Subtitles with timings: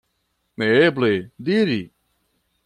[0.57, 1.11] Neeble
[1.45, 1.81] diri.